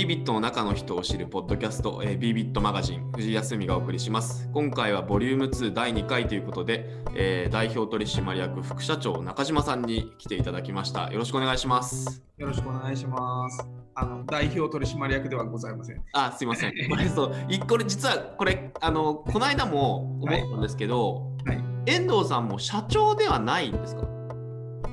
[0.00, 4.48] ビビットの中の人を知るポッドキャスト、えー、ビビットマガジン、藤井康美がお送りします。
[4.54, 11.12] 今回はボリューム2第2回ということで、えー、代表取締役副社長中島さんに来ていただきました。
[11.12, 12.22] よろしくお願いします。
[12.38, 13.68] よろしくお願いします。
[13.94, 16.02] あの代表取締役ではございません。
[16.14, 16.72] あ、すいません。
[16.88, 17.34] これそう、
[17.68, 24.19] これ実はこれあのこの間も思ったんですけど、はい、はい、遠藤さんも社長ではないんですか？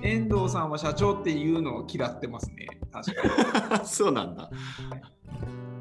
[0.07, 2.67] 遠藤さんは社長っていうのを嫌ってますね。
[2.91, 3.13] 確
[3.69, 3.85] かに。
[3.85, 4.49] そうなんだ。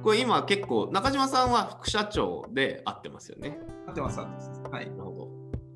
[0.02, 3.58] これ今結構中島さんは副社長で合ってますよね。
[3.88, 4.50] 合ってます、合ってます。
[4.70, 4.90] はい。
[4.90, 5.10] なるほ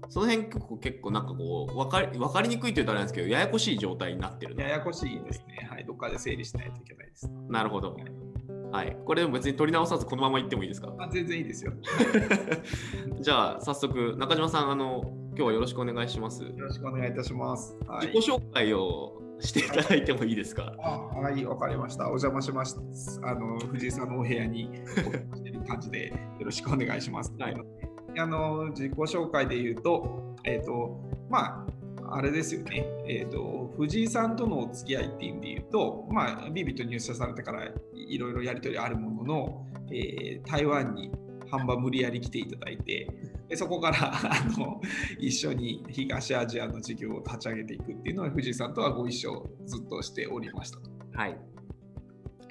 [0.05, 0.08] ど。
[0.08, 5.69] その辺結構結構なんかこう分かり分かりにくいというとあれなんですけどややこしい状態になってるややこしいですね。
[5.70, 5.84] はい。
[5.84, 7.30] どっかで整理しないといけないです。
[7.48, 7.96] なるほど。
[8.72, 8.96] はい。
[9.05, 10.92] これでも別に取り直さずこのままいってもいいですか？
[10.98, 11.72] あ全然いいですよ。
[13.20, 16.42] じゃあ早速中島さんあの今日はよろしくお願いします。
[16.44, 17.77] よろしくお願いいたします。
[17.86, 20.74] はい、自己紹介をしていただいてもいいですか？
[20.78, 22.05] はい、わかりました。
[22.05, 23.20] お邪魔します。
[23.22, 24.70] あの藤井さんのお部屋に
[25.34, 27.32] してる感じでよろしくお願いします。
[27.38, 27.56] はい、
[28.19, 31.64] あの自己紹介で言うと、えっ、ー、とま
[32.08, 32.84] ああれですよね。
[33.06, 41.10] えっ、ー、と藤井さんとのお付き合いっていう意味で言うと、まあビビと入社されてからいろいろやり取りあるものの、えー、台湾に
[41.50, 43.08] 半ば無理やり来ていただいて。
[43.51, 44.81] でそこから あの
[45.19, 50.89] 一緒に東アジアの事業を立ち上げていくっていうのは藤井さんとはご一緒ずっとしておりましたと。
[51.12, 51.37] はい。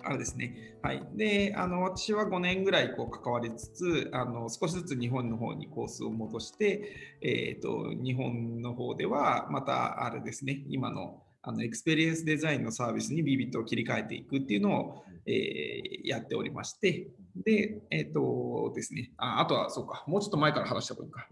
[0.04, 0.78] あれですね。
[0.82, 1.08] はい。
[1.16, 10.66] で、あの私は5年ぐらいこう関わりつつ、あの少しずつ日本の方にコースを戻して、えっ、ー、と日本の方ではまたあれですね。
[10.68, 21.28] 今のあのエクスペリエンスデザインのサービスにビービットを切り替えていくっていうのを、えー、やっておりまして、で、えっ、ー、とですねあ、あとはそうか、もうちょっと前から話した方がいいか。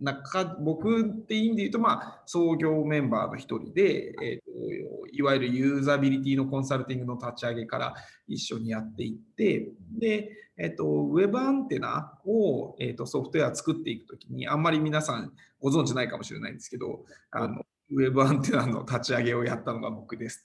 [0.00, 7.94] なんか僕っていう意味で言うと、まあ、創業メンバーの一人で、えーと、いわゆるユーザビリティのコンサルティングの立ち上げから
[8.26, 20.42] 一緒にやっていって、で、えっ、ー、と、ウェブアンテナを、えーと、ソフトウェア作っていくときに、あんまり皆さんご存知ないかもしれないんですけど、あのウェブアンテナの立ち上げをやったのが僕です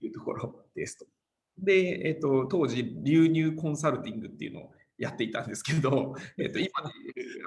[0.00, 1.06] というところですと。
[1.58, 6.70] で、えっと、当時、流入コンサルティングっていうのをやっていたんですけど、 えっと、今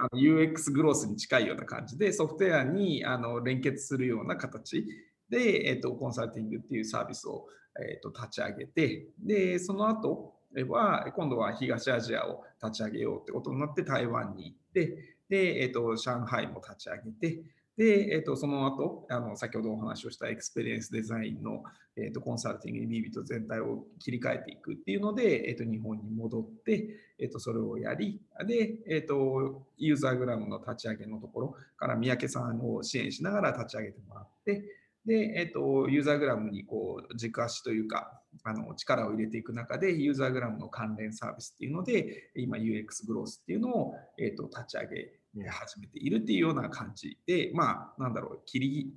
[0.00, 4.86] あの UX グロースに近いような感じで、ソフトウェアにあの連結するような形
[5.28, 7.46] で、えっと、コンサルティングっていうサービスを、
[7.88, 10.34] えっと、立ち上げて、で、その後
[10.68, 17.42] は、今度は東アジアを立ち上げようってことになって台湾に行って、で、えっと、上海も立ち上げて、
[17.76, 21.62] で、えっと、その後、あの先ほどお話をしたエクスペリエンスデザインの、
[21.96, 26.88] えっと、コンサルティングにビービット全体を切り替えていくっていうので、えっと、日本に戻って、
[27.18, 34.64] えっと、それをやり、で、えっと、ユーザーグラムの立ち上げのところから三宅さんを支援しながら立ち上げてもらって、
[35.06, 45.19] で、えっと、ユーザーグラムにこう軸足というか、あの力を入れていく中で、ユーザーグラムの関連サービスっていうので、今 UX グロースっていうのを、えっと、立ち上げ
[45.50, 48.92] 始めているっていうような感じで、まあ、なんだろう、切り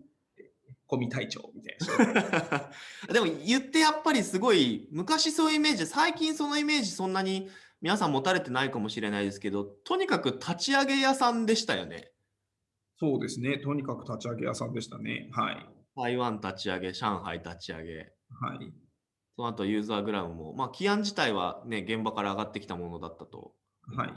[0.89, 2.69] 込み隊長みたいな。
[3.13, 7.49] でも言ってやっぱりすごい、昔そういうイメージ、最近そのイメージそんなに
[7.81, 12.11] 皆さん持たれてないかもしれないですけど、とにかく立ち上げ屋さんでしたよね。
[12.97, 13.57] そうですね。
[13.59, 15.29] とにかく立ち上げ屋さんでしたね。
[15.33, 15.69] はい。
[15.95, 18.13] 台湾立ち上げ、上海立ち上げ。
[18.29, 18.73] はい。
[19.35, 23.53] その後ユーザーグラムも、まあ、起案自体はね、現場から上がってきたものだったと。
[23.95, 24.13] はい。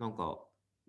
[0.00, 0.38] なんか、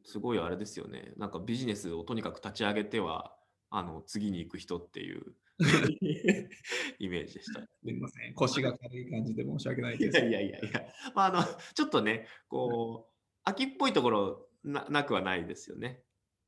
[0.03, 1.13] すごいあれですよね。
[1.17, 3.35] なんかビジネスをとにかく立ち上げては、
[3.69, 5.35] あの、次に行く人っていう
[6.97, 7.61] イメージでした。
[7.61, 8.33] すみません。
[8.33, 10.17] 腰が軽い感じで申し訳ないです。
[10.17, 10.81] いやいやいや
[11.13, 11.43] まあ、あの、
[11.75, 13.13] ちょっとね、こう、
[13.43, 16.03] 秋っぽいところななくはないですよね。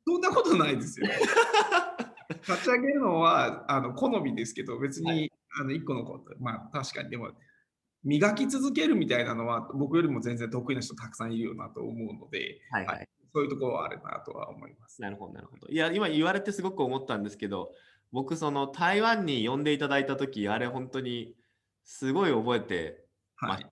[0.07, 1.07] そんなことないですよ。
[2.47, 7.31] 立ち上げるのはあの好みですけど、別に、はい、あの1個のこと、まあ確かに、でも、
[8.03, 15.01] 磨き続けるみたいなのは僕よりも全然得意な人たくさんいるよなと思うので、はい、はい、そういうところはあるなとは思います。
[15.01, 15.67] なるほど、なるほど。
[15.67, 17.71] いや、今言われてすごく思ったんですけど、
[18.11, 21.33] 僕、その台湾に呼んでいただいた時あれ本当に
[21.83, 23.05] すごい覚えて
[23.37, 23.69] まして、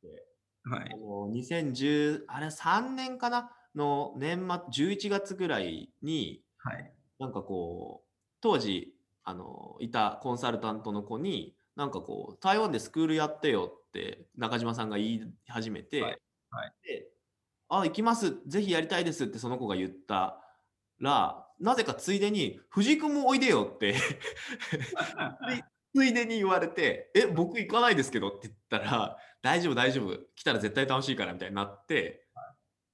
[0.63, 0.79] はい。
[0.79, 0.89] はい、
[1.33, 8.07] 2010、あれ3年かなの年末、11月ぐらいに、はい、なんかこう、
[8.41, 13.80] 当時、あの、いたコンサルタントの子に、なんかこう、台湾でスクールやってよって
[14.37, 17.11] 中島さんが言い始めて、はいはい、で
[17.71, 20.43] あ、行きます、ぜひやりたいですってその子が言った
[20.99, 23.95] ら、なぜかついでに、藤井君もおいでよって
[25.95, 32.27] ついでに言われて、え、僕行かないですけどって言ったら、大丈夫、大丈夫、来たら絶対楽しいからみたいになって、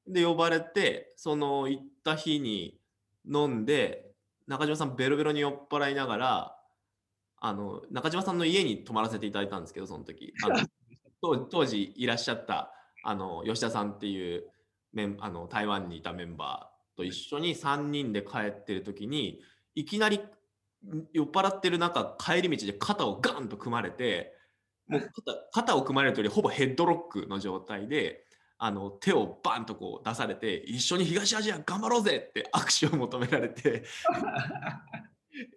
[0.05, 2.79] で、呼ばれて、その行った日に
[3.25, 4.11] 飲んで、
[4.45, 6.53] 中島さんベロベロに酔っ払いながら、
[7.39, 10.33] あの中島さんの家に泊まらせていただいたんですけど、その時。
[10.44, 10.55] あの
[11.21, 12.71] 当時いらっしゃった
[13.03, 14.43] あの吉田さんっていう
[14.93, 19.39] メンあの台湾にいたメンバーと一緒に3人で帰ってる時に
[19.75, 20.21] いきなり
[21.13, 24.33] 酔っ払ってる中帰り道で肩をガンと組まれて
[24.87, 25.11] もう
[25.51, 28.23] 肩を組まれるというよりほぼヘッドロックの状態で
[28.57, 33.83] あの手をバンとこう出されて一緒に東アジア頑張ろうぜって握手を求められて。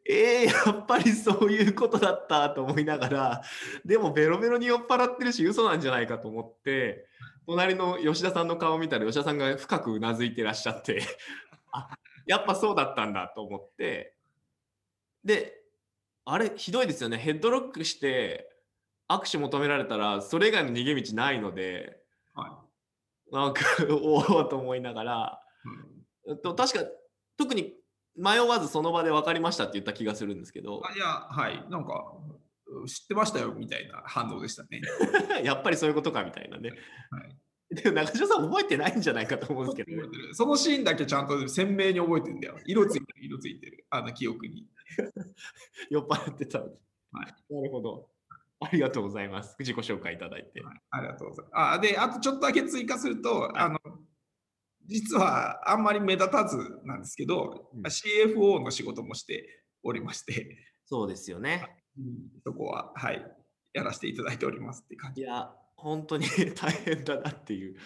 [0.09, 3.43] えー、やっぱりそういうことだったと思いながら
[3.85, 7.07] でもベロベロに酔っ払ってるし嘘なんじゃないかと思って
[7.47, 11.03] 隣の吉田さんの顔を見たら吉田さんが深くうなずいてらっしゃって
[11.73, 11.89] あ
[12.27, 14.15] やっぱそうだったんだと思って
[15.25, 15.61] で
[16.25, 17.19] あれひどいですよね。
[17.19, 18.49] ヘッドロックして
[19.09, 22.01] 握手求められたらそれ以外の逃げ道ないので、
[22.35, 22.65] は
[23.33, 25.43] い、なんか おおと思いながら、
[26.27, 26.85] うん、と確か
[27.37, 27.75] 特に
[28.21, 30.83] 迷わずその場で分かりましたって言った気がするんですけど。
[30.95, 31.65] いやはい。
[31.71, 32.13] なんか
[32.87, 34.81] 知ってましたよみたいな反応でしたね。
[35.43, 36.71] やっぱりそういうことかみたいなね、
[37.11, 40.03] はい、でも中島さん覚えてないんじゃないかと思うんですけど、
[40.35, 42.59] そのシーンだけちゃんと鮮明に覚えてるんだよ。
[42.67, 43.87] 色ついてる色ついてる。
[43.91, 44.67] あの記憶に。
[45.91, 48.09] 酔っ払ってたはい、なるほど。
[48.61, 49.57] ありがとうございます。
[49.59, 50.61] 自己紹介いただいて。
[50.61, 51.75] はい、ありがとうございます。
[51.75, 53.79] あで、あとちょっとだけ追加すると、はい、あの
[54.91, 59.47] 実はあんまり目立たずなんですけど、うん、CFO の仕事もして
[59.83, 61.69] おりまして、そうですよね。
[62.45, 63.25] そこは、はい、
[63.73, 65.23] やらせていただいておりますって感じ。
[65.23, 67.77] いや、本当に 大変だなっていう。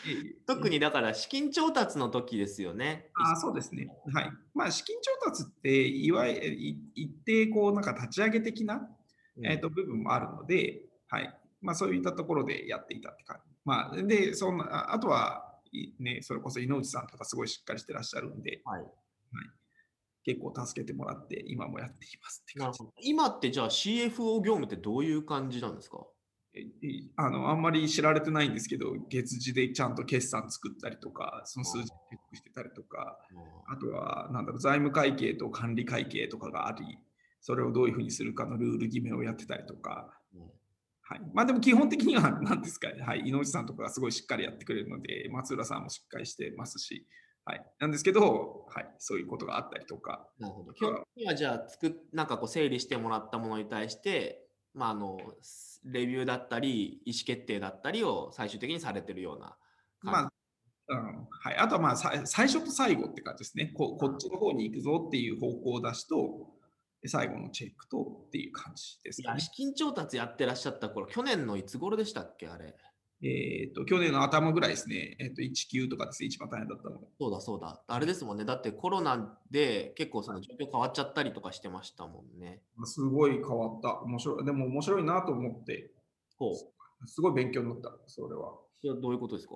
[0.47, 3.11] 特にだから資金調達の時ですよね。
[3.15, 3.89] あそうですね。
[4.13, 4.31] はい。
[4.55, 8.89] まあ資金調達っていわゆる一定こうなんか立ち上げ的な
[9.43, 13.51] えー、と部分もあるので、はいまあ、そういったところでやっていたって感じ。
[13.65, 15.54] まあ、でそんなあとは、
[15.99, 18.83] ね、それこそ井内さんとかすごいしっかりしてらっしゃるんで、はい。
[18.83, 18.91] はい、
[20.25, 22.79] 結構助けてもらって今もやっていますって感じ。
[23.03, 26.07] 今ってじゃあ CFO 業務ってどういう感じなんですか？
[27.17, 33.19] あのあんまり知られてないんですけど、月次でちゃんと決算作ったりとか、その数字チェックしてたりとか、
[33.67, 36.85] あとはなんだろう財務会計と管理会計とかがあり、
[37.41, 40.17] それをどういうふうにするかのルール決めをやってたりとか、
[41.07, 47.07] はい、まあでも基本的には何ですか、はい、井上さんとかがすごいしっかりやってくれるので、松浦さんもしっかりしてますし、
[47.45, 50.27] はい、なんですけど、はい、そういうことがあったりとか。
[50.39, 50.73] なるほど。
[50.73, 55.19] 基本的にはじゃあ作なんかこう整理してもらったものに対して、まあ、あの
[55.85, 59.57] レビューだったり、意思決定だったりを最終的にされてるような
[60.01, 60.33] まあ
[60.89, 61.29] うん。
[61.31, 63.73] はい、あとはまあ最初と最後って感じですね。
[63.75, 63.97] こ。
[63.97, 66.49] こっちの方に行くぞっていう方向を出すと、
[67.09, 69.29] 最後のチェックとっていう感じですね。
[69.39, 72.75] 資金調達やってらっしゃった頃、去年のいつ頃でしたっけ、あれ？
[73.23, 75.17] えっ、と、去年の頭ぐらいですね。
[75.19, 77.83] えっ、ー、と、1級とかですね、一番大変だったのそうだそうだ。
[77.87, 78.45] あれですもんね。
[78.45, 82.61] だってコロナで結構その状況変わっちゃったりとかしてましたもんね。
[82.85, 84.01] すごい変わった。
[84.03, 84.45] 面白い。
[84.45, 85.91] でも面白いなと思って、
[86.37, 88.57] ほうすごい勉強になった、それは。
[88.81, 89.55] それはどういうことですか？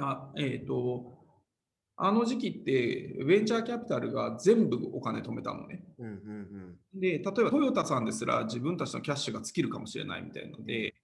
[0.00, 1.18] あえっ、ー、と、
[2.00, 5.82] あの時期ってベンチャーキャピタルが全部お金止めたのね。
[5.98, 6.12] うんうん
[6.94, 10.94] うん、で例えばトヨタさんですら自分たちのキャッシュが尽きるかもしれないみたいなので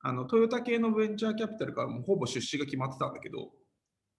[0.00, 3.50] あのトヨタ系のベンチャーキャピタルからもほぼ出資が決まってたんだけど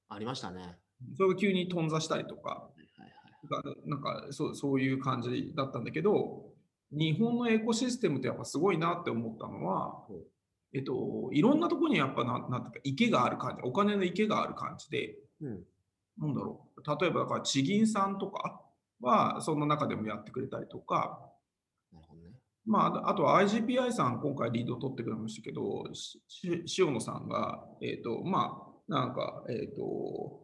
[0.07, 0.77] ありましたね。
[1.17, 6.45] それが急に頓挫したりとか、はいはいはい、なんかそうそういう感じだったんだけど
[6.93, 10.05] 日本のエコシステムってやっぱすごいなって思ったのは、
[10.73, 15.17] えっと、いろんなところにやっぱななんていうか池がある感じお金の池がある感じで。
[15.41, 15.63] うん
[16.21, 18.61] なんだろう、例えばだから地銀さんとか
[19.01, 21.19] はその中でもやってくれたりとか、
[22.65, 25.83] まあ、あとは IGPI さん、今回リード取ってくれましたけど、
[26.77, 28.55] 塩野さんが、えっ、ー、と、ま
[28.87, 30.41] あ、なんか、えっ、ー、と、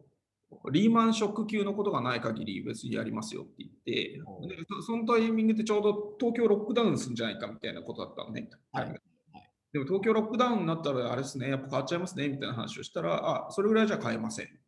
[0.72, 4.18] リーマンショック級のことがない限り別にやりますよって言って、
[4.56, 8.48] でそのタイミングってちょうど東京ロックダウンするんじゃないかみたいなことだったのね。
[8.72, 8.86] はい、
[9.72, 9.78] で。
[9.78, 14.46] も東京ロックダウンになったらあれですね、やっぱ変わっちゃいますねみたいな話をしたら、あ、それぐらいじゃ買えません。
[14.46, 14.48] っ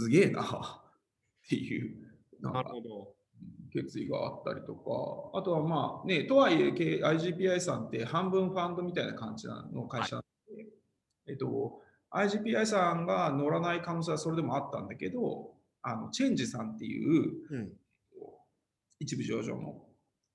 [0.00, 0.42] すげえな。
[0.42, 1.96] っていう、
[2.40, 2.64] なんか
[3.72, 10.72] 決意があったりとか、あとはまあね、とはいえ IGPI さんって半分ファンドみたいな感じの会社なので、はい、
[11.28, 11.80] えっと、
[12.12, 15.50] IGPI さんが乗らない可能性はそれでもあったんだけど、
[15.82, 17.72] あのチェンジさんっていう、うん、
[18.98, 19.82] 一部上場の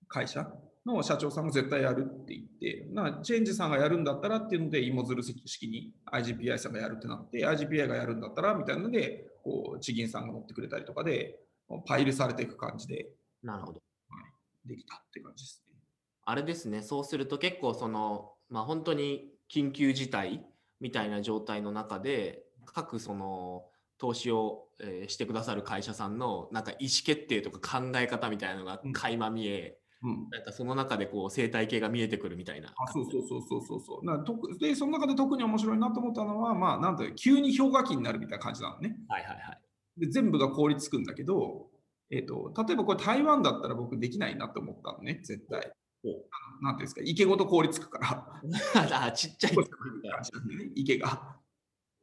[0.07, 0.47] 会社
[0.85, 11.39] の社長さんが絶対やるって言って、なチェンジさんがやるんだったらっていうので、芋づる式に IGPI さんがやるってなって、IGPI がやるんだったらみたいなので、こう地銀さんが持ってくれたりとかで、
[11.85, 13.07] パイルされていく感じで、
[13.43, 14.19] なるほど、は
[14.65, 15.79] い、できたって感じですね。
[16.25, 20.43] あれですね、そうすると結構その、まあ、本当に緊急事態
[20.81, 23.65] みたいな状態の中で、各その
[23.99, 32.69] 投資を、えー、してくださる会社さんのなんか意思決定とか考え方みたいなのが垣間見え、うん、なんかその中でこう生態系が見えてくるみたいな。
[32.69, 34.05] あそうそうそうそうそうそう。
[34.05, 38.95] なとで、その中で特に面白いなと思ったのは、まあ、なんて急に氷河期になるみたいな感じなのね。
[39.07, 39.61] はいはいはい。
[39.97, 41.67] で全部が凍りつくんだけど、
[42.11, 45.71] えーと、例えばこれ台湾だったら僕できないなと思ったのね、絶対。
[46.61, 48.41] なんていうんですか、池ごと凍りつくから。
[49.07, 49.65] あちっちゃい感
[50.21, 51.35] じなんでね、池が。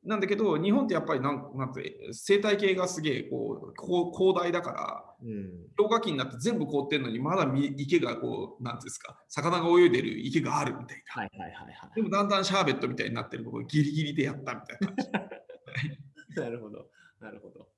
[0.05, 11.23] なんだけど、日本ってやっぱりなんなんて生態系がすげえこう広大だから、うん、氷河期になって全部凍ってるのに、まだ池がこう、なんですか、魚が泳いでる池があるみたいな。
[11.23, 16.35] はいはいはいはい、でもだんだんシャーベットみたいになってるところギリギリでやったみたいな感じ。
[16.41, 16.89] なるほど、
[17.21, 17.69] なるほど。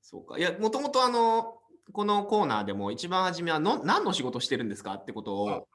[0.00, 0.38] そうか。
[0.38, 1.58] いや、もともとあの、
[1.92, 4.94] このコーナーでも一番初めはの何の仕事してるんですか？
[4.94, 5.68] ってことを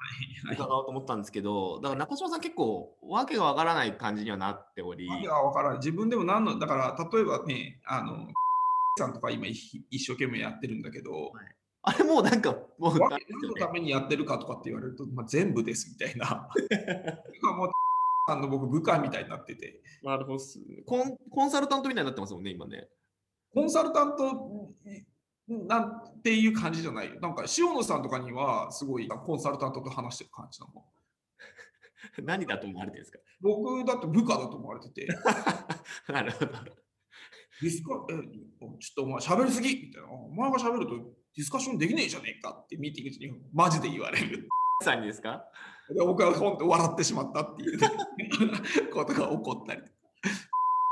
[0.52, 5.08] 伺おうと思ったんですけど、だから中島さん結構わけがわからない感じにはなっており。
[5.08, 5.78] わけがわからない。
[5.78, 8.28] 自分でも何の、だから例えばね、あの、
[9.00, 11.46] さんとか今一生懸命やってるんだけど、はい、
[11.84, 16.50] あれもうなんかもう、何のためにやってるかとかって言われると、まあ、全部ですみたいな。
[17.42, 17.72] 今もう
[18.28, 19.82] さんの僕部下みたいになってて。
[20.04, 20.40] なるほど
[20.86, 21.18] コン。
[21.32, 22.88] コンサルタントみたいになってますもんね、今ね。
[23.54, 24.72] コンサルタント
[25.48, 27.20] なんていう感じじゃないよ。
[27.20, 30.86] なんか塩野さんとかにはすごいコンサルタントと話してる感じなの。
[32.24, 33.20] 何だと思われてるんですか？
[33.42, 35.08] 僕だって部下だと思われてて。
[36.12, 36.52] なるほど。
[37.62, 40.10] ディスカえちょっとお前喋りすぎみたいな。
[40.10, 44.48] お前が喋るとディスカッションできねえじゃねえかってミーティング中にマジで言われる。
[44.84, 45.44] さんにですか？
[45.98, 47.90] 僕は本当笑ってしまったっていう、ね、
[48.94, 49.82] ことが起こったり。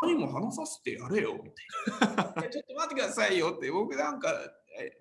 [0.02, 2.50] 何も話させてやれよみたいな。
[2.50, 4.34] ちょっと待ってくださいよって、僕なんか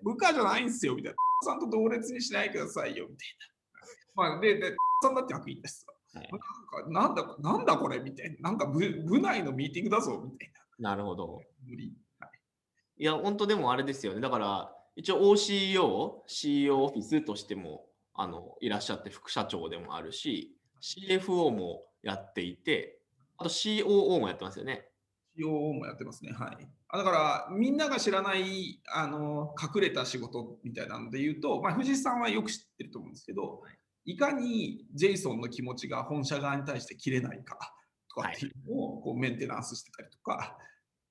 [0.03, 1.17] 部下じゃないんですよみたいな。
[1.45, 3.27] さんと同列にしないでくださいよみたい
[4.17, 4.31] な。
[4.31, 6.29] まあ、で、でさんだって悪意ですはい、
[6.89, 8.49] なんかなんだなんだこれみたいな。
[8.49, 10.91] なんか部部内のミーティングだぞみたいな。
[10.91, 11.41] なるほど。
[11.65, 11.93] 無理。
[12.19, 12.29] はい、
[12.97, 14.19] いや、本当でもあれですよね。
[14.19, 22.99] だから、一応 OCO、CEO オフィスとしてもあのいらっしゃって副社長でもあるし、CFO もやっていて、
[23.37, 24.88] あと COO もやってますよね。
[25.39, 26.31] COO もやってますね。
[26.31, 26.67] はい。
[26.91, 33.61] だから、みんなが知らないあの隠れた仕事みたいなので言うと、まあ、藤井さんはよく知ってると思うんですけど、
[34.05, 37.57] いかにジェイソンの気持ちが本社側に対して切れないか
[38.09, 40.57] とかっていうのをこうメンテナンスしてたりとか。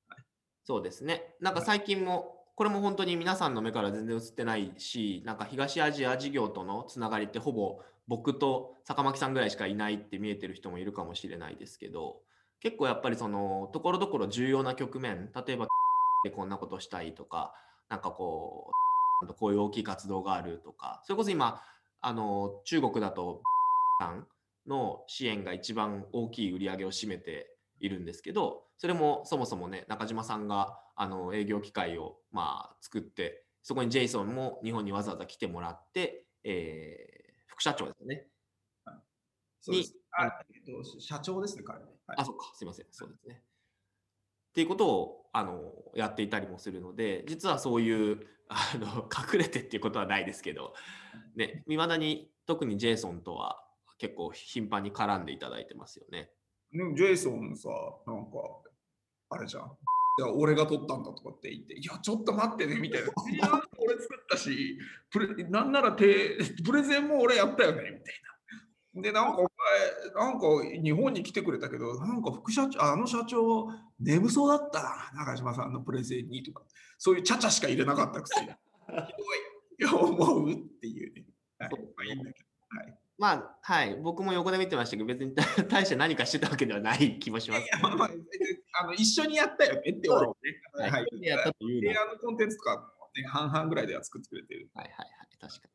[0.09, 0.23] はい、
[0.65, 1.35] そうですね。
[1.41, 12.23] なんか最近も、これも本当に皆さんの目から全然映ってないし、なんか東アジア事業とのつながりってほぼ僕と坂巻さんぐらいしかいないって見えてる人もいるかもしれないですけど、
[12.61, 15.67] 結構やっぱりそのところどころ重要な局面例えば
[16.25, 17.55] でこんなことしたいとか
[17.89, 18.71] なんかこ
[19.23, 21.63] う こういう大きい活動があるとかそれこそ今
[22.01, 23.43] あの中国だと
[24.01, 24.29] さん
[24.67, 38.27] の支援が一番大きい売り上げを占めているんですけどそれもそもそもね中島さんがあの営業機会をまあ作ってそこにジェイソンも日本にわざわざ来てもらって、えー、副社長ですね。
[39.67, 40.25] はい、そうですあ、
[40.55, 41.85] えっと、社長ですね、彼ね。
[42.07, 43.43] はい、あ、そっか、すみません、そうですね。
[44.51, 50.75] っていうことをあのやっていたりもするので、実はそういう あの隠れてっていうことはないですけど、
[51.37, 53.63] ね、いまだに特にジェイソンとは
[53.99, 56.33] 結構頻繁に絡んでいただいてますよね。
[56.73, 57.69] でもジェイソンさ、
[58.07, 58.39] なんか、
[59.31, 59.65] あれじゃん。
[59.65, 63.13] いや俺が撮ったんだとかって言って、いや、ちょっと待ってね、みたいな。
[63.79, 64.79] 俺作ったし、
[65.11, 68.15] プレなんならてプレゼンも俺やったよね、みたい
[68.95, 69.03] な。
[69.03, 69.48] で、なんか
[70.15, 70.47] なんか
[70.83, 73.69] 日本に来てくれたけど、なんか副社長、あの社長、
[74.01, 76.63] 眠そうだったな、中島さんのプレゼンにとか、
[76.99, 78.47] そういうちゃちゃしか入れなかったくせに、
[79.79, 81.27] ひどい、思うっていうね。
[81.59, 82.79] はい、まあいいんだけど。
[82.79, 85.35] はいまあ、はい、僕も横で見てましたけど、別に
[85.69, 87.65] 大して何かしてたわけではない気もします。
[87.65, 88.11] いやまあまあ、
[88.81, 90.63] あの一緒にやったよねって思うね。
[90.73, 92.13] はい、はい、やったというの。
[92.15, 94.71] のコンテンツとか、ね、半々ぐらいでは作ってくれてる。
[94.73, 95.73] はいはいはい、確かに。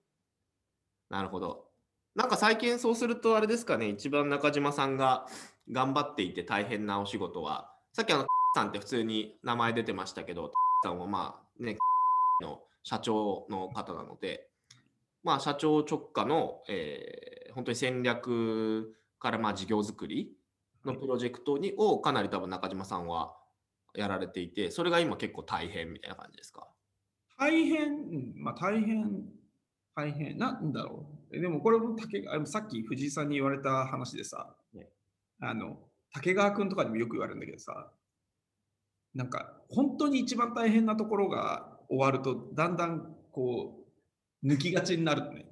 [1.10, 1.73] なるほど。
[2.16, 5.26] なんか最近そうするとあれですかね、一番中島さんが
[5.72, 10.52] 頑張っていて大変なお仕事は、さっきあの、 さんって普通に名前出てましたけど、
[10.84, 11.76] さんはまあね、
[12.42, 14.48] の社長の方なので、
[15.24, 20.36] まあ社長直下の、えー、本当に戦略からまあ事業作り
[20.86, 23.36] のプロジェクトにをかなり多分中島さんは
[23.96, 26.68] やられていて、それが今結構大変みたいな感じですか？
[27.40, 29.34] 大変、まあ大変、
[29.96, 31.40] 大変、なんだろう。
[31.40, 34.88] でもこれも竹あさっき藤井さんに言われた話でさ、ね、
[35.40, 35.78] あの
[36.14, 37.92] 竹川君とかにもよく言われるんだけどさ
[39.16, 43.80] なんか本当に一番大変なところが終わるとだんだんこ
[44.44, 45.46] う抜きがちになるね。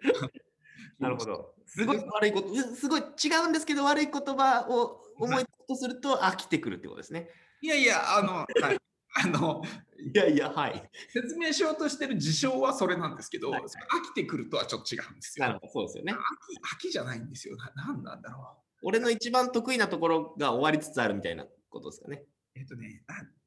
[0.98, 1.54] なるほど。
[1.66, 7.30] すごい悪いこと、すごい違うんですけど悪い言葉を思いとすると飽きてくるってことですね。
[7.62, 8.78] いやいや、あの、はい、
[9.22, 9.62] あの
[9.98, 10.90] いやいや、はい。
[11.10, 13.66] 説明しようとしてる事象はそれなんですけど、はい、飽
[14.02, 15.46] きてくるとはちょっと違うんですよ。
[15.46, 16.12] なるほど、そうですよね。
[16.12, 17.56] 飽き飽きじゃないんですよ。
[17.56, 18.60] ななんなんだろう。
[18.82, 22.24] 俺の一番得意なところが終わりつつあるみたいなことですかね。
[22.54, 23.02] えっとね、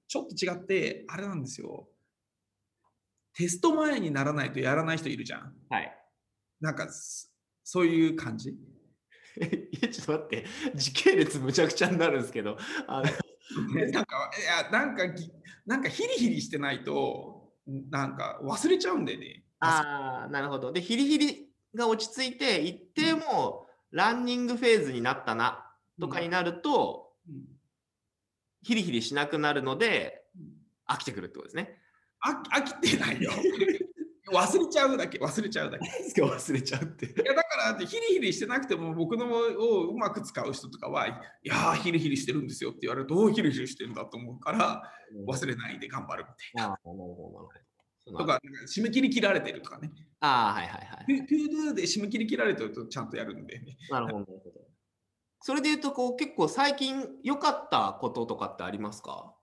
[0.08, 1.88] ちょっと違って、あれなんですよ。
[3.34, 5.56] テスト前にならないとやらない人いるじゃん。
[5.70, 5.98] はい。
[6.62, 6.88] なんか、
[7.64, 8.52] そういう感じ？
[9.42, 13.10] いや、ちょっと待って、時系列むちゃくちゃになるんですけど、あの
[13.92, 15.04] なんか、いや、なんか、
[15.66, 17.52] なんかヒリヒリしてないと、
[17.90, 19.44] なんか忘れちゃうんでね。
[19.60, 20.72] ああ、なるほど。
[20.72, 25.66] で、ヒリヒリが落ち着いて、一定もランニングフェーズになったな
[26.00, 27.44] とかになると、うんうん、
[28.64, 30.24] ヒリヒリしなくなるので、
[30.88, 31.78] 飽きてくるってことですね。
[32.26, 33.32] 飽きてないよ。
[34.34, 36.22] 忘れちゃうだけ、忘れちゃうだけ。
[36.22, 37.06] 忘れちゃうって。
[37.06, 41.14] いやだからヒリヒリしてなくても僕のをうまく使う人とかは、い
[41.44, 44.84] やヒリヒリしてるんですよって言われると、どうヒリヒリしてるんだと思うから、
[45.28, 46.70] 忘れないで頑張るみたいな。
[46.70, 47.50] なるほど、なるほ
[48.12, 48.18] ど。
[48.18, 49.92] とか、締め切り切られてるとかね。
[50.20, 51.26] ああ、はいはいはい。
[51.26, 53.78] ToDo で締め切り切られてるとちゃんとやるんでね。
[53.90, 54.62] なるほど、なるほど。
[55.42, 59.34] それで言うと、こう結構最近良かったこととかってありますか？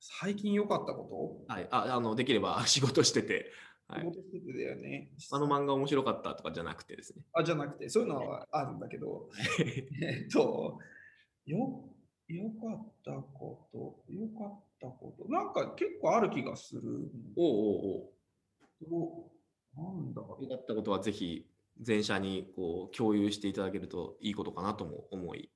[0.00, 1.52] 最近良かったこと？
[1.52, 1.68] はい。
[1.70, 3.50] ああのできれば仕事してて、
[3.88, 5.10] はい、だよね。
[5.32, 7.22] あの漫画面白かったとかじゃなくてですね。
[7.32, 9.30] あ、じゃなくて、そういうのはあるんだけど、
[10.02, 10.78] えっと、
[11.46, 11.84] よ、
[12.28, 17.10] よかったこと、よかったこと、なんか結構ある気がする。
[17.34, 18.12] おお
[18.90, 19.32] おお。
[19.74, 21.46] なんだよかったことはぜひ
[21.80, 25.50] 全社にこう共有していただけるといいことかなとも思い。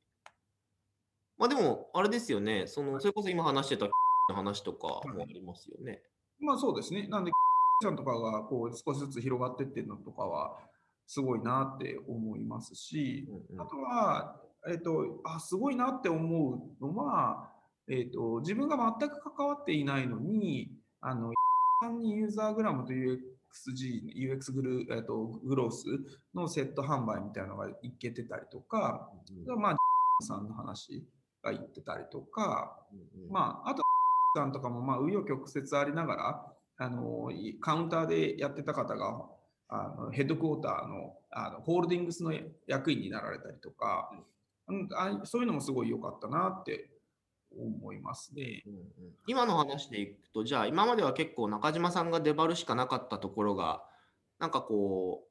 [1.37, 3.89] まあでも、あれですよね、そのそれこそ今話してた
[4.33, 6.03] 話とかもありますよね。
[6.39, 7.07] まあそうですね。
[7.09, 7.31] なんで
[7.83, 10.57] ちゃんとかがこう少しずつ広がってってるのとかは
[11.07, 14.37] すごいなって思いますし、うんうん、あとは、
[14.69, 17.51] えーと、あすごいなって思うのは、
[17.89, 20.71] えーと、自分が全く関わっていないのに
[21.01, 21.33] あの
[22.01, 23.19] にユーザーグラムという
[23.53, 25.85] UXG、UX グル、えーと、グロース
[26.35, 29.11] のセット販売みたいなのがいけてたりとか、
[29.47, 29.77] うん、まあ、
[30.23, 31.05] さんの話
[31.43, 33.83] が言ってたりとか、うんうん、まあ、あと、
[34.37, 37.31] さんとかも、まあ、紆余曲折ありながら、あの
[37.61, 39.25] カウンターでやってた方が
[39.69, 42.33] あのヘッドクォーターのあのホールディングスの
[42.67, 44.11] 役員になられたりとか、
[44.69, 46.91] うん、あそういうのもすごい良かったなって
[47.57, 48.83] 思いますね、うんうん、
[49.27, 53.83] 今の話でいくとじゃあ今までは結構中島さんが出張るしかなかったところが
[54.39, 55.29] なんかこう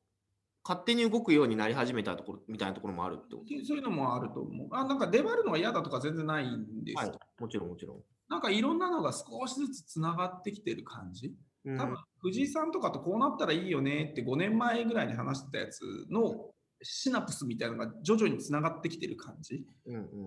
[0.64, 3.66] 勝手に動くようになり始めたところみたいなところもあるってこと？
[3.66, 4.68] そういうのもあると思う。
[4.72, 7.98] あなんか出張るのは嫌だとか全然ないんです、はい、もちろんもちろん。
[8.32, 11.36] なんかいろんなのが少しずつつながってきてる感じ？
[11.78, 16.50] 多分藤井さんとかとこうなったらいいよねって5年前ぐらいに話してたやつの
[16.82, 19.64] シナプスみたいなのが徐々につながってきてる感じ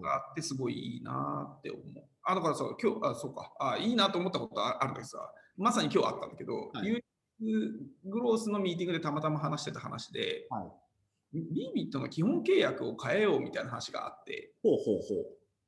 [0.03, 1.83] があってすごいいいなって思う。
[2.23, 5.19] あだからさ今日あそうかあいいなと思ったことあるんだけどさ
[5.57, 10.65] まさに今日あったんだけど、はい、ユーグロースのミーティングでたまたま話してた話で、はい、
[11.33, 14.99] ビービットの基本契約を変えようみたいな話があって、ほうほうほう。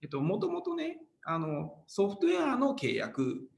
[0.03, 3.49] えっと、もともとね、あのソフトウェアの契約、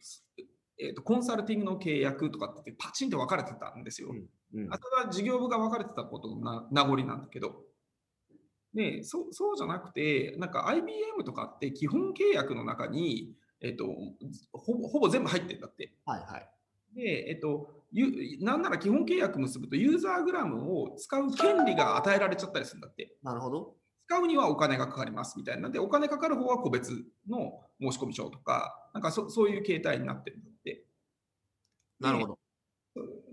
[0.81, 4.09] えっと、コンサルティングの契約とかってパチンと分かれてたんですよ。
[4.11, 7.63] うんうん、あとは事業部が分かれてたことの名残なんだけど、
[8.73, 13.87] でそそうじゃなくて、なんか IBM とかって基本契約の中に、えっと、
[14.53, 15.93] ほぼほぼ全部入ってるんだって。
[16.07, 16.49] はいはい。
[16.95, 17.71] で、えっと、
[18.41, 23.15] なんなら基本契約結ぶとユーザーグラムを使う権利が与えられちゃったりするんだって。
[23.23, 23.75] なるほど。
[24.09, 30.85] 使うにはお金がかかりますみたいなで、お金かかる方は個別の申込書とか、なんかそそういう形態になってるんだって。
[32.01, 32.39] なるほど。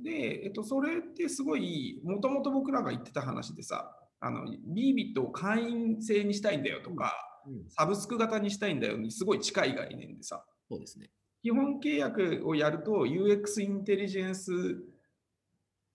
[0.04, 7.14] で、えっと、それってすごい、もともと僕らが言ってた話でさ、あの、ビービットを会員制にしたいんだよとか、
[7.48, 10.44] うん、サブスク型にしたいんだよにすごい近い概念でさ。
[10.70, 11.10] そうですね。
[11.42, 14.52] 基本契約をやると UX インテリジェンス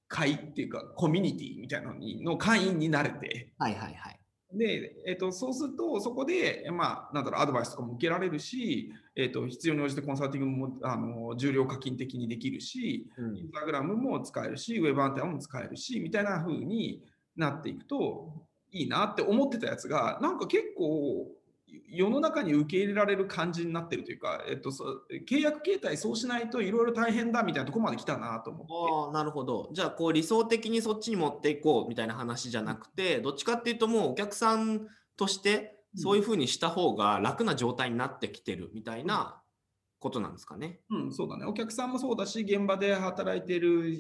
[0.09, 4.20] 会っていうかコミュニティみたいなのにの会員になれて、はいはいはい。
[4.53, 17.03] で、えーと、そうすると、そこで、まあ、なんだろう、アドバイスとかも受けられるし、えーと、必要に応じてコンサルティングもあの重量課金的にできるし、うん、インスタグラムも使えるし、ウェブアンテナも使えるし、みたいな風に
[17.37, 18.33] なっていくと
[18.73, 21.29] いいなって思ってたやつが、なんか結構、
[21.89, 24.71] 世の中に受け入れられる感じになってるというか、えっと、
[25.29, 29.11] 契約形態そうしないといろいろ大変だみたいなところまで来たなと思って。
[29.11, 29.71] あなるほど。
[29.73, 39.41] じゃあこう理想的にそっちに持っていこうみたいな話じゃなくて、どっちかっていうともうお客さんとしてそういうふうにした方が楽な状態になってきてるみたいな
[39.99, 40.81] ことなんですかね。
[40.91, 41.45] うん、そうだね。
[41.45, 43.93] お客さんもそうだし、現場で働いてる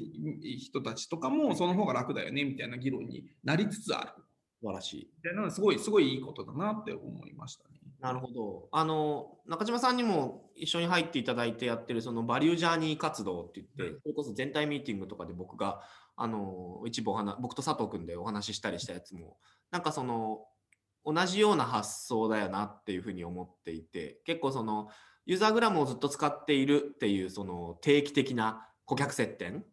[0.58, 4.22] 人たちとかもその方が楽だよねみたいな議論になりつつある。
[4.60, 5.10] 素晴らしい。
[5.50, 7.80] すごい、すごいいいことだなって思いましたね。
[8.00, 8.68] なるほど。
[8.72, 15.82] あの、中島さんにも一緒に入っていただいてやってるそのバリュージャーニー活動って言って、それこそ全体ミーティングとかで僕が、
[16.16, 19.38] あの、一部お話、僕と佐藤君でお話ししたりしたやつも、
[19.70, 20.46] なんかその、
[21.04, 24.88] 同じような発想だよなっていうふうに思っていて、結構その、
[25.24, 29.64] ユーザーグラムをずっと使っているっていう、その定期的な顧客接点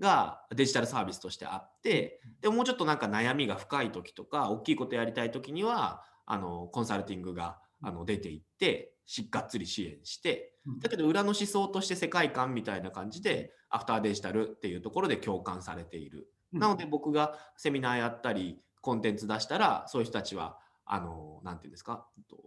[0.00, 10.80] がデジタルサービスとしてあって、でももうちょっとなんか悩みが深い時とか、大きいことやりたい時には、あのコンサルティングがあの出ていってしがっつり支援してうん。
[10.80, 16.28] だけど裏の思想として世界観みたいな感じでアフターデジタルっていうところで共感されている。
[16.52, 16.60] うん。
[16.60, 22.38] なので僕がセミナーやったりコンテンツ出したらそういう人たちはあのなんていうんですかと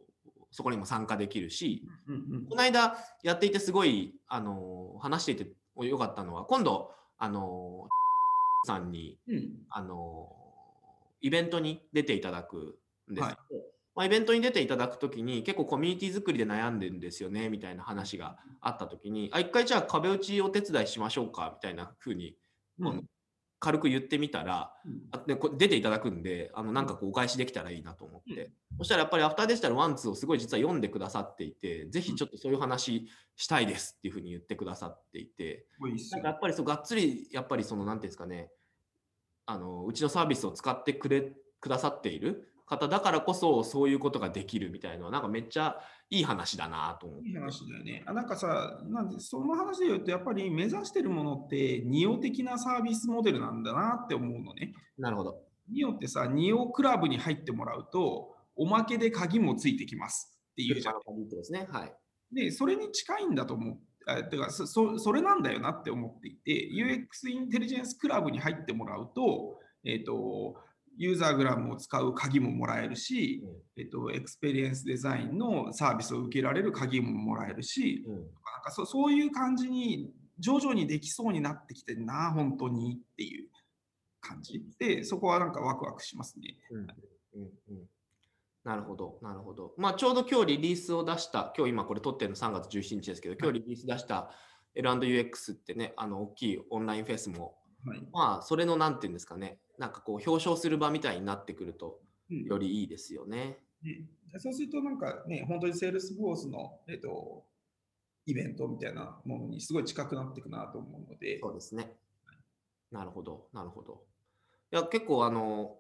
[0.52, 2.46] そこにも参加できるしうんうん。
[2.48, 5.48] この間やっていてすごいあの話していて
[5.86, 7.88] よかったのは今度あの
[8.66, 9.66] さんにうん。
[9.70, 10.36] あの
[11.22, 12.80] イベントに出ていただく
[13.12, 13.70] んですけど、はい。
[13.96, 22.38] まあ、イベントに出ていただくときに結構コミュニティ作りで悩んでるんですよねみたいな話があったときにあ一回じゃあ壁打ちお手伝いしましょうかみたいな風に
[22.80, 23.10] うん
[23.60, 25.02] 軽く言ってみたらうん。
[25.12, 35.66] あでこ出ていただくんであのなんかこうお返しできたらいいなと思って、そしたらやっぱりアフターデジタル1、2をすごい実は読んでくださっていてぜひちょっとそういう話したいですっていう風に言ってくださっていて。
[35.80, 38.50] なんかやっぱりそうがっつりやっぱりそのなんていうんですかね。
[39.46, 45.78] あのうちのサービスを使ってくれくださっている方だからこそそういうことができるみたいなのはなんかめっちゃ
[46.12, 48.04] いい話だなと思っていい話だよね。
[48.06, 54.74] あなんかさなんで、その話で言うと、やっぱり目指してるものって、ニオ的なサービスモデルなんだなって思うのね。
[54.98, 60.96] なるほどNIO ってさ、 NIO クラブに入ってもらうと、おまけで鍵もついてきますっていうじゃん。
[61.30, 61.94] ですねはい
[62.32, 63.78] で、それに近いんだと思う。
[64.06, 70.56] あてかそそ、それなんだよなって思っていて、UX インテリジェンスクラブに入ってもらうと、えっ、と、
[70.98, 73.44] ユーザーグラムを使う鍵ももらえるし、
[73.78, 78.16] えっと、エクスペリエンスデザインのサービスを受けられる鍵ももらえるし、うん。
[78.16, 78.24] なん
[78.64, 83.48] かそそういう感じに徐々にできそうになってきてるな、本当にっていう
[84.22, 84.64] 感じ。
[84.80, 86.58] で、そこはなんかワクワクしますね。
[86.72, 86.80] うん。
[86.80, 86.88] うん。
[87.70, 87.90] うん。
[88.64, 89.74] なるほど、なるほど。
[89.78, 94.32] まあ、ちょうど今日リリースを出した、今日今これ撮ってるの3月17日ですけど、今日リリース出した
[94.76, 98.02] L&UX ってね、あの大きいオンラインフェスも、はい。
[98.12, 103.58] まあ、それのなんていうんですかね、なんかこう表彰する場みたいになってくると、うんよりいいですよね。
[103.82, 104.06] ね
[104.38, 107.44] そうするとなんかね、本当にセールスフォースの、えっと、
[108.28, 111.96] イベントみたいなものにすごい近くなっていくなと思うので、そうですね。
[112.92, 114.04] なるほど、なるほど。
[114.72, 115.80] いや、結構あの、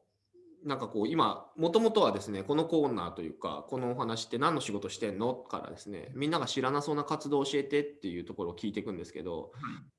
[0.65, 5.33] なんかこう今、もともとはですね、このコーナーというか、このお話って何の仕事してんの？
[5.33, 9.51] からですね、みんなが知らなそうな活動を教えてっていうところを聞いていくんですけど、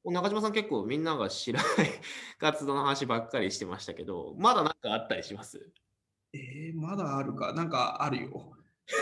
[0.05, 1.91] 中島さん結構みんなが知らない
[2.39, 5.71] 活動の話ばっかりしてましたけど、まだなんかあったりします？
[6.33, 8.53] えー、まだあるか、なんかあるよ。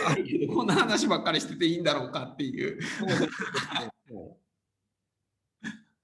[0.07, 2.79] あるけど、こんな話ばっかりしてていいんだろうかっていう、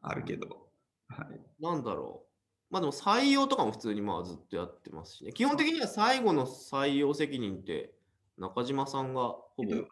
[0.01, 0.67] あるけど。
[1.07, 2.34] はい、なんだろう。
[2.75, 5.31] まあでも採用とかも普通にまあずっとやってますしね。
[5.31, 7.93] 基本的には最後の採用責任って
[8.37, 9.63] 中島さんがほぼ。
[9.69, 9.87] えっと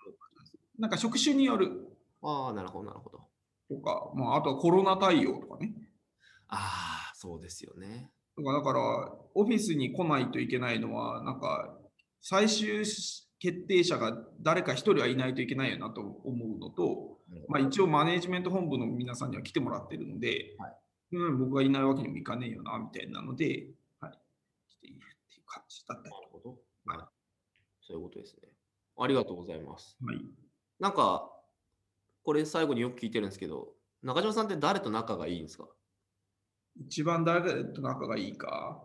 [0.78, 1.88] なんか職種による
[2.22, 3.20] ああ、なるほど、なるほど。
[3.70, 5.72] とか、まあ、あとはコロナ対応とかね。
[6.50, 8.10] ああ、そうですよね。
[8.36, 11.78] だから、オフィスに来ないといけないのは、なんか、
[12.20, 12.80] 最終
[13.40, 20.74] 決定者が誰か一人はいないといけないよなと思うのと、まあ、一応マネージメント本部の皆さんには来てもらってるので、はい
[21.14, 24.20] うん、僕がいないわけにもいかねえよな、みたいなので、はい、
[24.70, 25.00] 来ているっ
[25.30, 26.50] ていう感じだったりなるほど。
[26.86, 27.08] はい。
[27.82, 28.50] そういうことですね。
[28.98, 29.98] ありがとうございます。
[30.04, 30.18] はい。
[30.80, 31.30] なんか、
[32.24, 35.68] これ最後によく聞いてるんですけど、中島さんって誰と仲がいいんですか？
[36.88, 38.84] 一番誰と仲がいいか？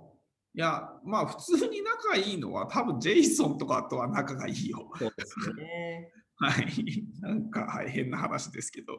[0.55, 4.91] いや、まあ普通に仲がいいのは多分ジェイソンとかとは仲がいいよ。
[4.99, 6.13] そうですね。
[6.37, 7.07] はい。
[7.21, 8.95] なんか、はい、変な話ですけど。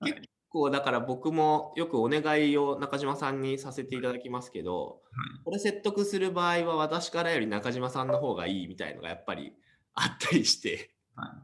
[0.00, 5.02] はい結構だから僕もよくお願いを中島さんにさせていただきますけど、
[5.44, 9.52] これ説得する場合は私からより中島さんの方がいいみたいのがやっぱり
[9.94, 11.42] あったりして、は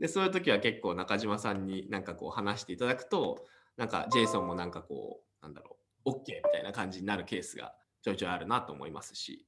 [0.00, 3.44] でそういう時は結構中島さんになんかこう話していただくと
[3.76, 9.46] なんかジェイソンもなんかこうなんだろう OK みたいな感じになるケースがちょいちょいあるなと思いますし。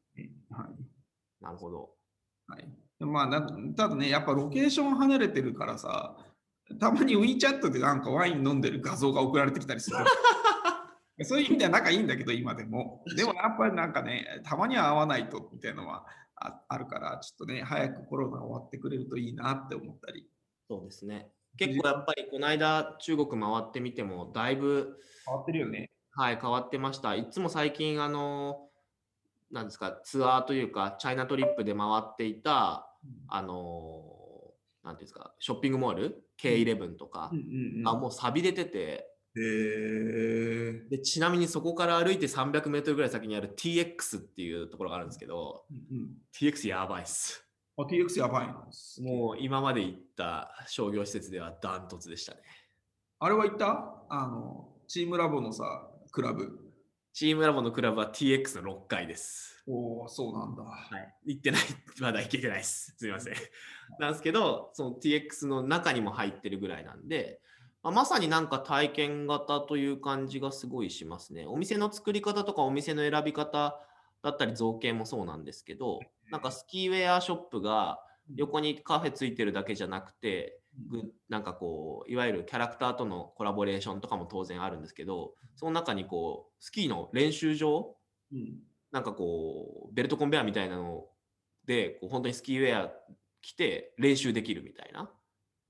[0.50, 0.68] はい。
[1.40, 1.90] なるほど。
[2.46, 3.42] はい、まあな、
[3.76, 6.16] ただね、やっぱロケーション離れてるからさ、
[6.78, 9.96] たまに WeChat でなんかワイン飲んでる画像が送られてきたりする。
[11.24, 13.04] そういう意味では仲いいんだけど、今でも。
[13.16, 16.06] でもやっぱりなんかね、たまには会わないとみたいなのは
[16.36, 20.26] ああるから、ちょっとね、早くコロナ終わってくれるといいなって思ったり。
[20.68, 25.90] そうですね結構やっぱりこの間中国回ってみてもだいぶ変わってるよね。
[26.12, 27.14] はい、変わってました。
[27.16, 28.70] いつも最近、あの、
[29.50, 32.88] なんですか、ツアーというか、チャイナトリップで回っていた、
[33.28, 34.20] あのー
[34.84, 37.30] なんていうんですか、ショッピングモール、K11 とか、
[37.84, 47.44] あもう錆びれてて、へでちなみにそこから歩いて300メートルぐらい先にある TX っていうところがあるんですけど、うんうん TX やばいっす。
[47.76, 48.66] あ、TX やばいな。
[49.02, 52.40] もう今まで行った商業施設ではダントツでしたね。
[53.18, 54.02] あれは行った？
[54.08, 56.69] あの、チームラボのさ、クラブ。
[57.12, 59.62] チームラボのクラブは TX の6階です。
[59.66, 60.62] おお、そうなんだ。
[60.62, 60.78] は
[61.24, 61.60] い、行ってない、
[62.00, 62.94] まだ行けてないです。
[62.96, 63.34] すみません。
[63.98, 67.40] なんですけど、その TX の中にも入ってるぐらいなんで、
[67.82, 71.46] まあまさになんか体験型という感じがすごいしますね。
[71.46, 73.80] お店の作り方とかお店の選び方
[74.22, 78.00] だったり造形もそうなんですけど、なんかスキーウェアショップが
[78.36, 80.59] 横にカフェついてるだけじゃなくて、ぐ
[81.28, 87.96] なんかこういわゆるキャラクターとのコラボレーションとかも当然あるんですけどその中にこうスキーの練習場
[88.32, 88.58] うん。
[88.92, 91.04] なんかこうベルトコンベアみたいなの
[91.66, 92.90] でこう本当にスキーウェア
[93.40, 95.10] 着て練習できるみたいな。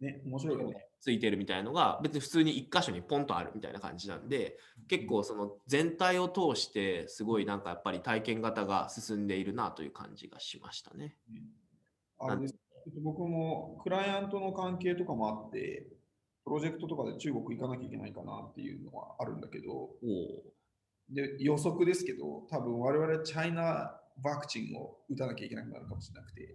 [0.01, 0.87] ね、面白いよね。
[1.01, 4.29] ついてるみたいのが別に普通に一箇所にポンとあるみたいな感じなん。
[4.29, 4.59] で
[4.89, 11.17] 結構その全体を通してすごいなんかやっぱり体験型が進んでいるなという感じがしましたね。
[12.19, 12.55] あれです
[13.03, 15.87] 僕もクライアントの関係とかもあって、
[16.45, 19.91] プロジェクトとかで中国行かなきゃいけないかなっていうのはあるんだけど、
[21.11, 26.53] で予測ですけど、多分我々チャイナワクチンを打たなきゃいけなくなるかもしれなくて、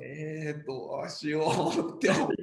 [0.00, 2.36] えー、どうしようって思って、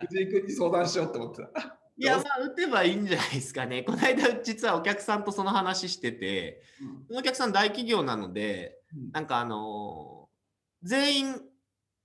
[0.00, 1.80] 藤井君に相談しようって思ってた。
[1.96, 3.82] いや、まあ、打てばいいんじゃないですかね。
[3.84, 6.62] この間、実はお客さんとその話してて、
[7.08, 10.19] そのお客さん大企業なので、うんなんかあのー
[10.82, 11.40] 全員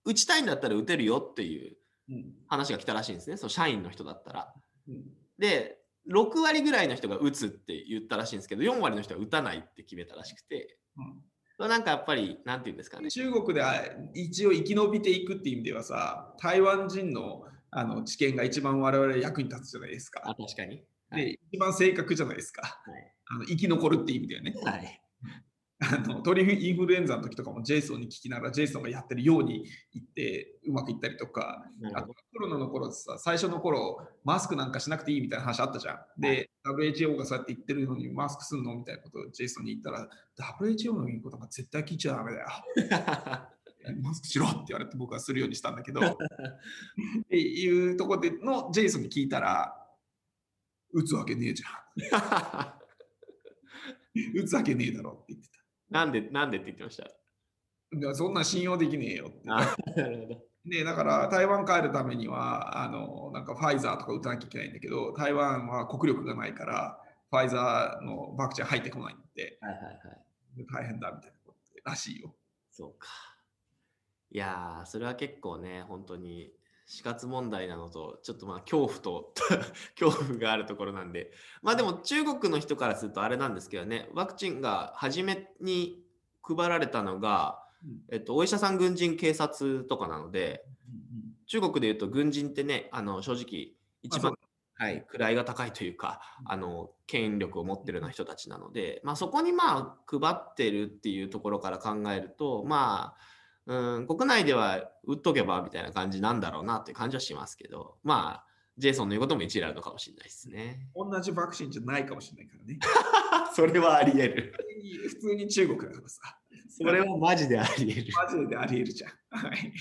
[0.03, 1.77] 打ちたいんだったら打てるよっていう
[2.09, 3.37] うん話が来たらしいんですね。
[3.37, 4.53] そう社員の人だったら。
[4.87, 5.03] うん
[5.37, 5.77] で、
[6.09, 11.21] 6割ぐらいの人が打つって言ったらしいんですけど、4割の人は打たないって決めたらしくて、うん
[11.57, 13.09] なんかやっぱり、なんていうんですかね。
[13.09, 20.21] 中国であ一応生き延びていくっていう意味ではさ、台湾人のあの知見が一番我々役に立つじゃないですか。
[20.25, 20.83] あ、確かに。
[21.09, 21.25] はい。
[21.25, 22.81] で、一番正確じゃないですか。
[23.27, 24.53] あの生き残るっていう意味ではね。
[24.63, 25.01] はい。
[25.79, 32.07] あの鳥インフルエンザの時とかもジェイソンに聞きながらジェイソンがやってるように言ってうまくいったりとか、あと。
[32.07, 35.99] コロナの頃さ、最初の頃マスクなんかしなくていいみたいな話あったじゃん。
[36.17, 40.09] で、WHO がそうやって言ってるのにマスクすんのみたいなことをジェイソンに言ったら、
[40.59, 42.47] WHO の言うことが絶対聞いちゃダメだよ。
[44.01, 46.15] マスクしろって言われて僕はするようにしたんだけど、 っ
[47.29, 49.73] ていうところでのジェイソンに聞いたら、
[50.91, 52.73] 打つわけねえじゃん。
[54.35, 55.54] 打つわけねえだろって言って
[55.89, 57.09] なんで、なんでって言ってました？
[58.15, 60.83] そんなん信用できねえよって。
[60.83, 69.95] だから台湾帰るためには、あの、なんかファイザーとか打たなきゃいけないんだけど、台湾は国力がないから、ファイザーのワクチン入ってこないんで、はいはいはい。
[70.57, 72.35] で大変だみたいなことらしいよ。
[72.71, 73.07] そうか。
[74.31, 76.51] いやー、それは結構ね、本当に
[76.85, 79.33] 死活問題なのと、ちょっとまあ恐怖と
[79.99, 86.03] 恐怖があるところなんで、まあでも中国の人からするとあれなんですけどね、ワクチンが初めに
[86.43, 88.01] 配られたのが、うん。
[88.11, 90.63] えっと、お医者さん、軍人、警察とかなので、
[91.47, 94.37] 中国でいうと軍人ってね、あの正直、一番、
[94.77, 103.21] はい、位が高いというか、あの権力を持ってるような人たちなので、まあ、そこにまあ配ってるっていうところから考えると、まあ、
[103.67, 108.45] うん、国内では売っとけばみたいな感じなんだろうなって感じはしますけど、まあ、
[108.77, 110.87] ジェイソンの言うことも一理あるのかもしれないですね。
[110.95, 112.79] 同じワクチンじゃないかもしれないからね。
[113.55, 114.53] それはあり得る。
[114.55, 116.21] 普通に普通に中国だからさ。
[116.69, 118.13] それはマジであり得る。
[118.13, 119.11] マジであり得るじゃん。
[119.29, 119.73] はい。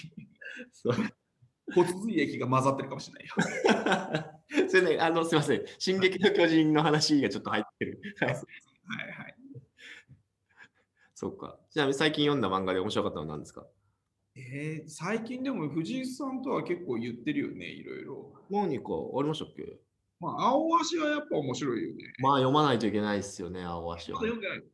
[0.73, 0.95] そう
[1.73, 4.69] 骨髄液が混ざってるかもしれないよ。
[4.69, 5.63] それね、あの、すみません。
[5.79, 8.01] 進撃の巨人の話がちょっと入ってる。
[8.21, 8.39] はいはい
[9.13, 9.37] はい。
[11.15, 11.59] そっか。
[11.71, 13.67] ちなみに最近読んだ漫画で面白かったのは何ですか？
[14.37, 18.33] えー、最近でも藤井さんとは結構言ってるよね、いろいろ。
[18.51, 18.87] 何か
[19.19, 19.79] ありましたっけ？
[20.21, 22.13] まあ、青足はやっぱ面白いよね。
[22.19, 24.19] まあ読まないといけないですよね、青足は。
[24.19, 24.65] いまだ読んでない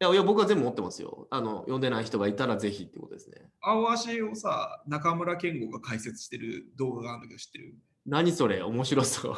[0.00, 1.28] や、いや僕は全部持ってますよ。
[1.30, 3.48] あの、読んでない人がいたらぜひってことですね。
[3.60, 7.74] 青足をさ、中村健吾が解説してる動画があるんだけど知ってる？
[8.04, 9.34] 何それ面白そう。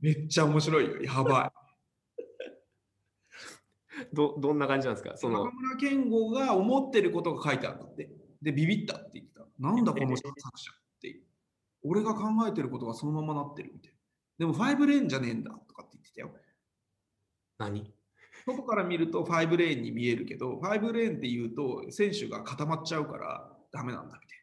[0.00, 1.02] めっちゃ面白いよ。
[1.02, 1.52] やば
[4.12, 5.14] ど、どんな感じなんですか？
[5.14, 5.18] い。
[5.18, 8.10] その中、村健吾が思ってることが書いてあるんだって。
[8.42, 9.46] で、ビビったって言ってた。
[9.58, 11.20] なんだこの作者って。
[11.82, 13.98] 俺が考えてることがそのままなってるみたいな。
[14.38, 16.34] でも5レーンじゃねえんだとかって言ってたよ。
[17.58, 17.92] 何？
[18.46, 24.38] 外から見ると5レーンに見えるけど、5レーンって言うと選手が固まっちゃうからダメなんだみたい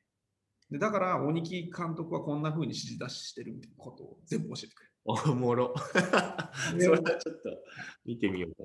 [0.69, 0.77] な。
[0.77, 4.91] でだから、鬼木監督はこんな風に指示出ししてるみたいなことを全部教えてくれる。
[5.05, 5.73] おもろ。
[6.71, 7.63] それはちょっと
[8.03, 8.63] 見てみようか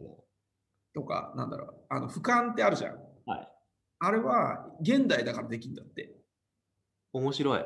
[0.94, 2.96] とか、なんだろう、あの俯瞰ってあるじゃん。
[3.26, 3.48] はい
[4.00, 6.10] あれは現代だからできるんだって。
[7.12, 7.64] 面白い。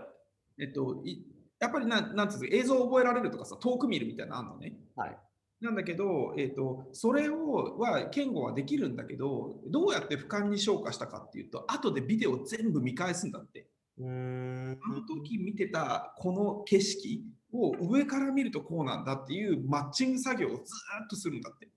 [0.61, 1.25] えっと、い
[1.61, 4.77] やっぱりななんつう映像を覚えられるとかさ、遠く見るみたいなのあるのね。
[4.97, 5.17] はい。
[5.61, 13.67] なんだけど、えーと、それをは言語はできるんだけどどうやって俯瞰に昇華したかっていうと後でビデオ全部見返すんだって
[13.99, 20.61] うんあの時見てたこの景色を上から見るとこうなんだっていうマッチング作業をずっ
[21.09, 21.69] とするんだって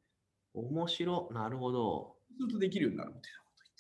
[0.59, 2.15] 面白なるほど
[2.51, 3.29] とできるようになるみた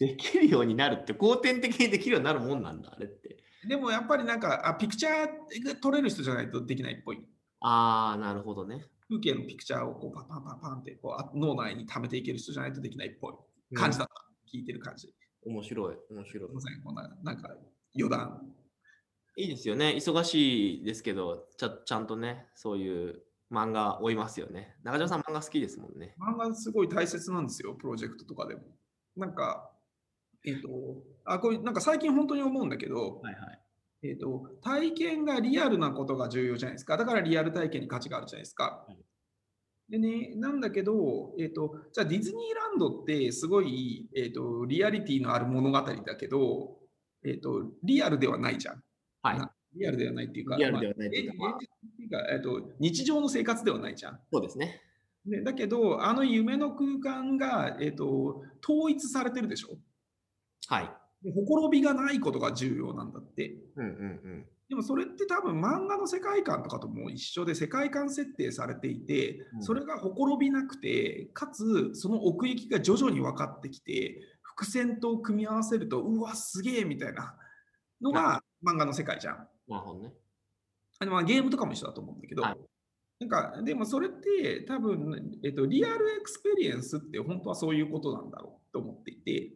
[0.05, 3.37] いなできるようになるって後天的にできるようになるもんなんだあれって
[3.67, 7.19] でもやっぱりなんかあピクチャーが撮れる人じゃないとできないっぽい
[7.61, 13.33] ああなるほどね風景のピクチャーをこうパンパンパンパンってこう脳内に溜めていける人じゃないとできないっぽい
[13.75, 14.13] 感じだった。
[14.13, 15.13] うん、聞いてる感じ。
[15.45, 16.47] 面白い、面白い。
[16.47, 17.49] すみません、こんな、なんか
[17.97, 18.41] 余談。
[19.37, 19.93] いいですよね。
[19.97, 24.75] 忙しいですけど、ちゃちゃんとね、そういう漫画追いますよね。
[24.83, 26.15] 中島さん、漫画好きですもんね。
[26.19, 28.61] 漫画すごい大切なんですよ、プロジェクトとかでも。
[29.15, 29.71] なんか、
[30.45, 30.69] えっ、ー、と、
[31.25, 33.61] あ、これ、なんか最近本当に思うんだけど、はいはい。
[34.03, 36.97] えーと、体験がリアルなことが重要じゃないですか。
[36.97, 38.85] だからリアル体験に価値があるじゃないですか。
[38.87, 38.97] はい、
[39.89, 46.77] でね、なんだけど、えーと、じゃあディズニーランドってすごい、えーと、リアリティのある物語だけど、
[47.25, 48.83] えー、とリアルではないじゃん。
[49.23, 49.39] はい、
[49.75, 51.57] リアルではないっていうか、リアルではないっていうか、まあ、
[52.31, 54.19] えー、と日常の生活ではないじゃん。
[54.31, 54.81] そうですね。
[55.25, 59.77] でだけど、あの夢の空間が、えー、と統一されてるでしょ？
[60.67, 60.91] はい。
[61.33, 63.55] ほころびがないことが重要なんだって。
[63.75, 63.93] うんうんう
[64.35, 77.37] んでもそれって多分漫画の世界観とかとも一緒で世界観設定されていて、それがほころびなくてかつその奥行きが徐々に分かってきて伏線と組み合わせるとうわすげえみたいな
[78.01, 79.47] のが漫画の世界じゃん。
[79.67, 80.13] なるほどね。
[80.99, 82.57] あまあゲームとかも一緒だと思うんだけど、はい、
[83.19, 89.53] なんかでもそれって多分、えっと、リアルエクスペリエンスって本当はそういうことなんだろうと思っていて。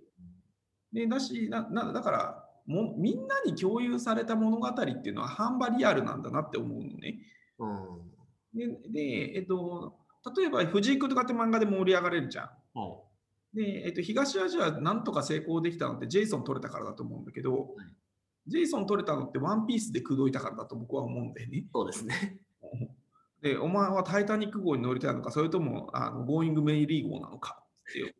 [0.93, 7.19] でだしななだからもみんなに共有された物語っていうのは半ばリアルなんだなって思うのね。
[7.59, 8.11] うん、
[8.53, 9.95] でで、えっと、
[10.37, 12.49] 例えば藤井君とかって漫画で盛り上がれるじゃん。
[12.77, 12.99] は
[13.53, 17.67] い、で、えっと、東アジアなんとか成功できたのってジェイソン取れたからだと思うんだけど、はい、
[18.47, 21.65] ジェイソン取れたのってワンピースで口説いたからだと僕は思うんだよね。
[21.71, 22.39] そうですね。
[23.41, 28.15] で、お前はタイタニック号に乗りたいのか、それともあのゴーイングメリー号なのかって、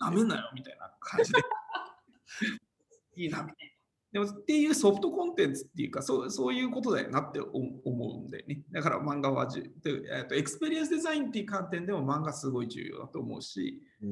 [0.00, 1.40] なめんなよみたいな感じで。
[3.16, 3.78] いいな、みたいな。
[4.12, 8.62] でもっていうソフトコンテンツっていうかそうそういうことだよなって思うんだよね。
[8.72, 14.08] だから漫画はじえとエクスペリエンスデザインっていう観点でも漫画すごい重要だと思うし、うん、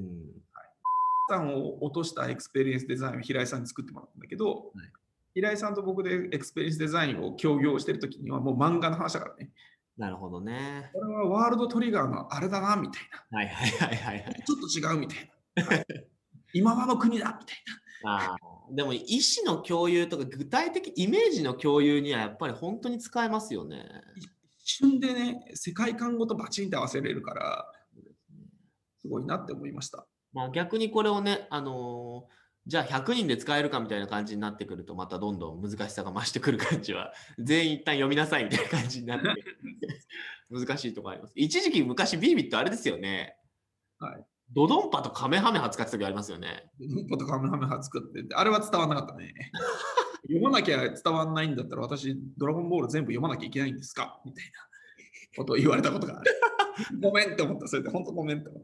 [0.52, 0.68] はい、
[1.30, 4.92] さんを落としたエクスペリエンスデザインを平井さんに作ってもらったんだけど、はい、
[5.36, 9.50] 平井さんと僕でエクスペリエンスデザインを協業してるときにはもう漫画の話だからね。
[9.98, 10.88] なるほどね。
[10.94, 13.38] これはワールドトリガーのあれだなみたいな。
[13.38, 14.42] はいはいはいはい、はい。
[14.46, 15.84] ちょっと違うみたいな。
[16.54, 17.56] 今ワノ国だみたい
[18.02, 18.32] な。
[18.32, 18.36] あ
[18.70, 23.84] でも意思の共有とか具体的イメージの共有にはやっぱり本当に使えますよね。
[24.60, 27.70] 一瞬でね世界観ごとバチンって合わせれるから
[29.00, 30.06] すごいなって思いました。
[30.32, 32.36] まあ、逆にこれをね、あのー、
[32.66, 39.26] じゃあ100人で使えるかみたいな感じになってくるとまたどんどん難しさが増してくる感じは 全員一旦読みなさいみたいな感じになって
[40.50, 41.32] 難しいところあります。
[41.36, 43.36] 一時期昔ビービットあれですよね。
[43.98, 46.70] はいドドンパとカメハメハ使ってた時ありますよね。
[46.78, 49.34] ドドンパとカメハメハ使って、あれは伝わらなかったね。
[50.28, 54.20] 読まなきゃ伝わらないんだったら、私、ドラゴンボール全部読まなきゃいけないんですか？
[54.24, 54.52] みたいな
[55.36, 56.30] ことを言われたことがある。
[57.00, 58.62] ごめんって思った、それで、本当ごめんって思っ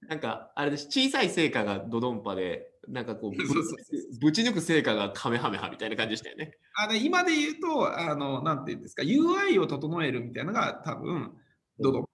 [0.00, 0.06] た。
[0.08, 3.30] なんか、あれです、小さい成果がドドンパで、なんかこう、
[4.20, 6.58] ぶち抜く成果がカメハメハみたいな感じでしたよね。
[6.74, 11.32] あの今で言うと、あの、なんていうんですか、UI を整えるみたいなのが多分、
[11.78, 12.08] ドドン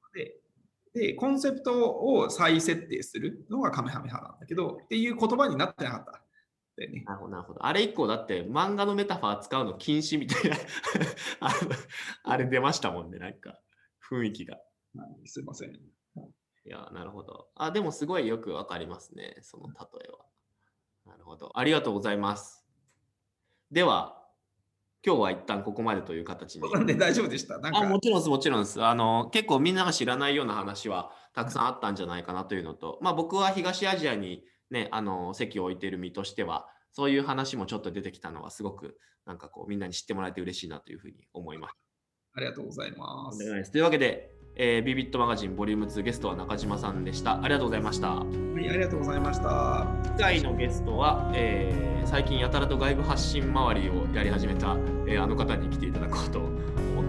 [0.94, 6.20] で、コンセプトを再設定するのがカメハメハなんだけど、っていう言葉になってなかった。
[6.76, 7.66] ね、なるほど、なるほど。
[7.66, 10.56] あれ以降だって漫画のメタファー使うの禁止みたいな
[11.40, 11.52] あ
[12.24, 13.60] あれ出ましたもんね、なんか
[14.08, 14.58] 雰囲気が。
[15.24, 15.70] すいません。
[15.70, 15.78] い
[16.64, 17.48] や、なるほど。
[17.56, 19.74] あ、でもすごいよくわかりますね、その例
[20.06, 20.18] えは。
[21.06, 21.50] なるほど。
[21.54, 22.64] ありがとうございます。
[23.70, 24.24] では、
[25.06, 26.86] 今日は一旦ここまでという形に。
[26.86, 28.82] で大丈夫でしたあもちろんです、もちろんです。
[28.82, 41.74] あの結構みんなが知らないような話はたくさんあったんじゃないかなというのと、まあ、僕は東アジアに、ね、あの席を置いている身としては、そういう話もちょっと出てきたのは、すごくなんかこうみんなに知ってもらえて嬉しいなというふうに思います。
[42.36, 43.70] ありがとうございます。
[43.70, 47.42] というわけで、えー、ビビットマガジンボリューム2ゲストは中島さんでした。
[47.42, 48.10] ありがとうございました。
[48.10, 48.24] は
[48.56, 49.86] い、ありがとうございました。
[50.04, 54.76] 次回のゲストは、えー、最近やたらと外部発信周りをやり始めた、
[55.08, 56.54] えー、あの方に来ていただこうと思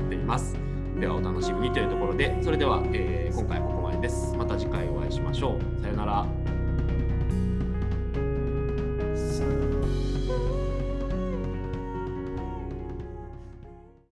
[0.08, 0.58] っています。
[1.00, 4.36] ではお楽しみにというところで、それでは、えー、今回ここまでです。
[4.36, 5.82] また次回お会いしましょう。
[5.82, 6.26] さようなら。